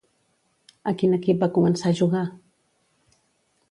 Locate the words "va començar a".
1.45-2.01